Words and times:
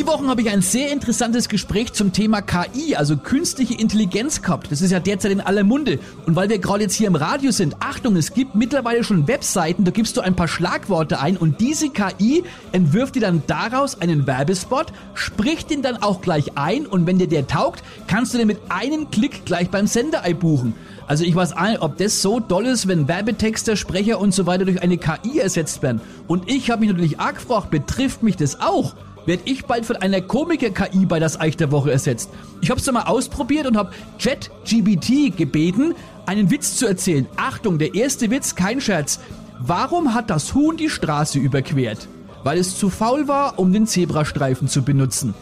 Die 0.00 0.06
Wochen 0.06 0.28
habe 0.28 0.40
ich 0.40 0.48
ein 0.48 0.62
sehr 0.62 0.90
interessantes 0.92 1.50
Gespräch 1.50 1.92
zum 1.92 2.14
Thema 2.14 2.40
KI, 2.40 2.96
also 2.96 3.18
künstliche 3.18 3.74
Intelligenz 3.74 4.40
gehabt. 4.40 4.72
Das 4.72 4.80
ist 4.80 4.92
ja 4.92 4.98
derzeit 4.98 5.30
in 5.30 5.42
aller 5.42 5.62
Munde. 5.62 5.98
Und 6.24 6.36
weil 6.36 6.48
wir 6.48 6.58
gerade 6.58 6.84
jetzt 6.84 6.94
hier 6.94 7.06
im 7.06 7.16
Radio 7.16 7.50
sind, 7.50 7.76
Achtung, 7.80 8.16
es 8.16 8.32
gibt 8.32 8.54
mittlerweile 8.54 9.04
schon 9.04 9.28
Webseiten, 9.28 9.84
da 9.84 9.90
gibst 9.90 10.16
du 10.16 10.22
ein 10.22 10.34
paar 10.34 10.48
Schlagworte 10.48 11.20
ein 11.20 11.36
und 11.36 11.60
diese 11.60 11.90
KI 11.90 12.44
entwirft 12.72 13.16
dir 13.16 13.20
dann 13.20 13.42
daraus 13.46 14.00
einen 14.00 14.26
Werbespot, 14.26 14.86
spricht 15.12 15.68
den 15.68 15.82
dann 15.82 15.98
auch 15.98 16.22
gleich 16.22 16.56
ein 16.56 16.86
und 16.86 17.06
wenn 17.06 17.18
dir 17.18 17.28
der 17.28 17.46
taugt, 17.46 17.84
kannst 18.06 18.32
du 18.32 18.38
den 18.38 18.46
mit 18.46 18.58
einem 18.70 19.10
Klick 19.10 19.44
gleich 19.44 19.68
beim 19.68 19.86
Sender 19.86 20.22
einbuchen. 20.22 20.72
Also 21.08 21.24
ich 21.24 21.34
weiß 21.34 21.56
nicht, 21.56 21.82
ob 21.82 21.98
das 21.98 22.22
so 22.22 22.40
toll 22.40 22.66
ist, 22.66 22.88
wenn 22.88 23.06
Werbetexte, 23.06 23.76
Sprecher 23.76 24.18
und 24.18 24.32
so 24.32 24.46
weiter 24.46 24.64
durch 24.64 24.80
eine 24.80 24.96
KI 24.96 25.40
ersetzt 25.40 25.82
werden. 25.82 26.00
Und 26.26 26.48
ich 26.48 26.70
habe 26.70 26.80
mich 26.80 26.88
natürlich 26.88 27.18
arg 27.20 27.34
gefragt, 27.34 27.70
betrifft 27.70 28.22
mich 28.22 28.36
das 28.36 28.60
auch? 28.60 28.94
Werde 29.30 29.44
ich 29.44 29.64
bald 29.64 29.86
von 29.86 29.94
einer 29.94 30.20
Komiker-KI 30.20 31.06
bei 31.06 31.20
das 31.20 31.38
Eich 31.40 31.56
der 31.56 31.70
Woche 31.70 31.92
ersetzt. 31.92 32.30
Ich 32.62 32.68
habe 32.68 32.80
es 32.80 32.90
mal 32.90 33.04
ausprobiert 33.04 33.64
und 33.64 33.76
habe 33.76 33.92
ChatGBT 34.18 35.36
gebeten, 35.36 35.94
einen 36.26 36.50
Witz 36.50 36.74
zu 36.74 36.88
erzählen. 36.88 37.28
Achtung, 37.36 37.78
der 37.78 37.94
erste 37.94 38.28
Witz, 38.32 38.56
kein 38.56 38.80
Scherz. 38.80 39.20
Warum 39.60 40.14
hat 40.14 40.30
das 40.30 40.52
Huhn 40.54 40.76
die 40.76 40.90
Straße 40.90 41.38
überquert? 41.38 42.08
Weil 42.42 42.58
es 42.58 42.76
zu 42.76 42.90
faul 42.90 43.28
war, 43.28 43.56
um 43.60 43.72
den 43.72 43.86
Zebrastreifen 43.86 44.66
zu 44.66 44.82
benutzen. 44.82 45.32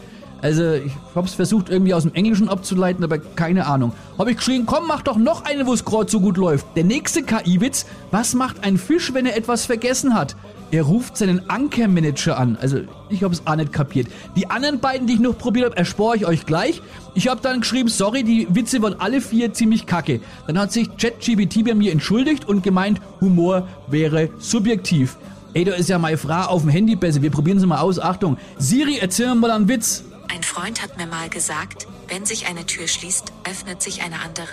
Also, 0.43 0.73
ich 0.73 0.91
habe 1.15 1.25
es 1.25 1.33
versucht 1.33 1.69
irgendwie 1.69 1.95
aus 1.95 2.03
dem 2.03 2.13
Englischen 2.13 2.47
abzuleiten, 2.47 3.03
aber 3.03 3.17
keine 3.17 3.65
Ahnung. 3.65 3.93
Habe 4.19 4.29
ich 4.29 4.37
geschrien, 4.37 4.67
komm, 4.67 4.85
mach 4.87 5.01
doch 5.01 5.17
noch 5.17 5.45
eine, 5.45 5.65
wo 5.65 5.73
es 5.73 5.83
gerade 5.83 6.11
so 6.11 6.19
gut 6.19 6.37
läuft. 6.37 6.67
Der 6.75 6.83
nächste 6.83 7.23
KI-Witz, 7.23 7.87
was 8.11 8.35
macht 8.35 8.63
ein 8.63 8.77
Fisch, 8.77 9.15
wenn 9.15 9.25
er 9.25 9.35
etwas 9.35 9.65
vergessen 9.65 10.13
hat? 10.13 10.35
Er 10.71 10.83
ruft 10.83 11.17
seinen 11.17 11.49
Ankermanager 11.49 12.37
an. 12.37 12.57
Also, 12.61 12.81
ich 13.09 13.23
habe 13.23 13.33
es 13.33 13.41
auch 13.45 13.55
nicht 13.55 13.73
kapiert. 13.73 14.07
Die 14.35 14.49
anderen 14.49 14.79
beiden, 14.79 15.07
die 15.07 15.13
ich 15.13 15.19
noch 15.19 15.35
probiert 15.35 15.65
habe, 15.65 15.77
erspare 15.77 16.17
ich 16.17 16.25
euch 16.27 16.45
gleich. 16.45 16.81
Ich 17.15 17.27
habe 17.27 17.41
dann 17.41 17.61
geschrieben, 17.61 17.89
sorry, 17.89 18.23
die 18.23 18.47
Witze 18.53 18.81
waren 18.83 18.99
alle 18.99 19.19
vier 19.19 19.51
ziemlich 19.51 19.87
kacke. 19.87 20.19
Dann 20.45 20.59
hat 20.59 20.71
sich 20.71 20.95
ChatGBT 20.97 21.65
bei 21.65 21.73
mir 21.73 21.91
entschuldigt 21.91 22.47
und 22.47 22.61
gemeint, 22.61 23.01
Humor 23.19 23.67
wäre 23.87 24.29
subjektiv. 24.37 25.17
Ey, 25.55 25.63
da 25.63 25.73
ist 25.73 25.89
ja 25.89 25.97
meine 25.97 26.17
Frau 26.17 26.41
auf 26.41 26.61
dem 26.61 26.69
Handy 26.69 26.95
besser. 26.95 27.23
Wir 27.23 27.31
probieren 27.31 27.57
es 27.57 27.65
mal 27.65 27.79
aus. 27.79 27.97
Achtung. 27.99 28.37
Siri, 28.59 28.99
erzähl 28.99 29.33
mal 29.33 29.49
einen 29.49 29.67
Witz. 29.67 30.03
Ein 30.31 30.43
Freund 30.43 30.83
hat 30.83 30.97
mir 30.97 31.07
mal 31.07 31.27
gesagt, 31.29 31.87
wenn 32.07 32.25
sich 32.25 32.47
eine 32.47 32.67
Tür 32.67 32.87
schließt, 32.87 33.33
öffnet 33.49 33.81
sich 33.81 34.03
eine 34.03 34.21
andere. 34.21 34.47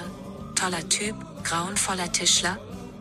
Toller 0.54 0.88
Typ, 0.88 1.14
grauenvoller 1.44 2.10
Tischler, 2.10 2.56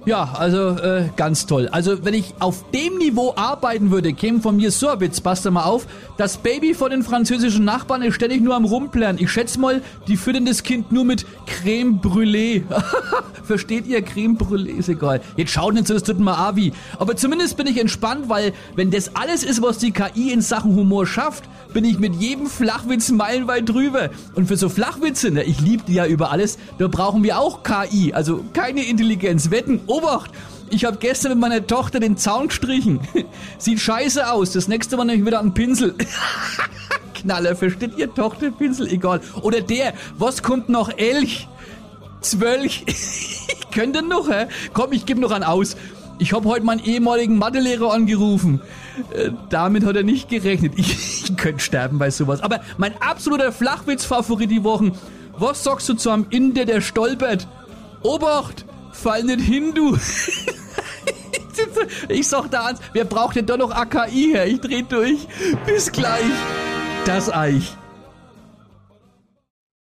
ja, 0.06 0.34
also 0.34 0.70
äh, 0.70 1.10
ganz 1.16 1.48
toll. 1.48 1.68
Also 1.72 2.06
wenn 2.06 2.14
ich 2.14 2.34
auf 2.40 2.64
dem 2.72 2.98
Niveau 2.98 3.34
arbeiten 3.36 3.90
würde, 3.90 4.14
käme 4.14 4.40
von 4.40 4.56
mir 4.56 4.72
so 4.72 4.90
ein 4.90 5.00
Witz, 5.00 5.20
passt 5.20 5.50
mal 5.50 5.64
auf. 5.64 5.88
Das 6.18 6.38
Baby 6.38 6.74
von 6.74 6.92
den 6.92 7.04
französischen 7.04 7.66
Nachbarn 7.66 8.02
ist 8.04 8.16
ständig 8.16 8.42
nur 8.42 8.56
am 8.56 8.66
Rumplären. 8.66 9.18
Ich 9.20 9.32
schätze 9.32 9.60
mal, 9.60 9.82
die 10.08 10.16
füttern 10.16 10.46
das 10.46 10.64
Kind 10.64 10.92
nur 10.92 11.06
mit 11.06 11.26
Creme 11.48 12.00
Brûlée. 12.00 12.64
Versteht 13.44 13.88
ihr? 13.88 14.02
Creme 14.02 14.38
Brûlée 14.38 14.78
ist 14.78 14.90
egal. 14.90 15.22
Jetzt 15.38 15.52
schaut 15.52 15.74
nicht 15.74 15.88
so, 15.88 15.94
das 15.94 16.04
tut 16.04 16.20
mir 16.20 16.38
Avi. 16.38 16.72
Aber 17.00 17.16
zumindest 17.16 17.58
bin 17.58 17.68
ich 17.68 17.80
entspannt, 17.80 18.30
weil 18.30 18.54
wenn 18.76 18.92
das 18.92 19.16
alles 19.16 19.44
ist, 19.44 19.62
was 19.62 19.78
die 19.80 19.92
KI 19.92 20.32
in 20.32 20.42
Sachen 20.42 20.76
Humor 20.76 21.06
schafft, 21.06 21.46
bin 21.74 21.84
ich 21.84 22.00
mit 22.00 22.16
jedem 22.16 22.48
Flachwitz 22.48 23.12
meilenweit 23.12 23.68
drüber. 23.68 24.10
Und 24.34 24.48
für 24.48 24.56
so 24.56 24.70
Flachwitze, 24.70 25.32
ne, 25.32 25.44
ich 25.44 25.60
liebe 25.60 25.84
die 25.86 25.96
ja 25.96 26.06
über 26.06 26.32
alles, 26.32 26.58
da 26.78 26.88
brauchen 26.88 27.24
wir 27.24 27.38
auch 27.38 27.64
KI, 27.64 28.14
also 28.14 28.46
keine 28.54 28.86
Intelligenz. 28.86 29.52
Wetten, 29.52 29.82
Obacht! 29.96 30.32
Ich 30.72 30.84
habe 30.84 30.98
gestern 30.98 31.32
mit 31.34 31.40
meiner 31.40 31.66
Tochter 31.66 32.00
den 32.00 32.18
Zaun 32.18 32.50
gestrichen. 32.50 33.00
Sieht 33.58 33.80
scheiße 33.80 34.30
aus. 34.30 34.52
Das 34.52 34.68
nächste 34.68 34.98
Mal 34.98 35.06
nehme 35.06 35.20
ich 35.20 35.26
wieder 35.26 35.40
einen 35.40 35.54
Pinsel. 35.54 35.96
Knaller, 37.14 37.56
versteht 37.56 37.98
ihr? 37.98 38.14
Tochter, 38.14 38.52
Pinsel, 38.52 38.88
egal. 38.88 39.22
Oder 39.42 39.62
der, 39.62 39.94
was 40.18 40.44
kommt 40.44 40.68
noch? 40.68 40.90
Elch? 40.98 41.48
Zwölch? 42.20 42.84
ich 42.88 43.72
könnte 43.72 44.02
noch, 44.02 44.30
hä? 44.30 44.48
Komm, 44.74 44.92
ich 44.92 45.06
gebe 45.06 45.22
noch 45.22 45.32
einen 45.32 45.46
aus. 45.46 45.78
Ich 46.18 46.34
habe 46.34 46.50
heute 46.50 46.66
meinen 46.66 46.84
ehemaligen 46.84 47.38
Mathelehrer 47.38 47.94
angerufen. 47.94 48.62
Äh, 49.14 49.32
damit 49.50 49.86
hat 49.86 49.96
er 49.96 50.04
nicht 50.04 50.30
gerechnet. 50.30 50.74
Ich, 50.78 51.30
ich 51.30 51.38
könnte 51.38 51.64
sterben 51.64 52.00
bei 52.00 52.10
sowas. 52.10 52.42
Aber 52.42 52.62
mein 52.78 53.00
absoluter 53.02 53.52
Flachwitz-Favorit 53.52 54.52
die 54.52 54.64
Wochen. 54.64 54.92
Was 55.38 55.64
sagst 55.64 55.88
du 55.88 55.94
zu 55.94 56.10
einem 56.10 56.26
Inder, 56.32 56.66
der 56.66 56.82
stolpert? 56.82 57.48
Obacht, 58.02 58.66
fall 58.96 59.24
nicht 59.24 59.42
hin, 59.42 59.74
du. 59.74 59.96
ich 62.10 62.28
sag 62.28 62.50
da 62.50 62.66
ans, 62.66 62.80
wer 62.94 63.06
braucht 63.06 63.36
denn 63.36 63.46
da 63.46 63.58
noch 63.58 63.72
AKI 63.72 64.32
her? 64.34 64.48
Ich 64.48 64.62
dreh 64.62 64.82
durch. 64.82 65.28
Bis 65.66 65.92
gleich. 65.92 66.24
Das 67.06 67.32
Eich. 67.32 67.78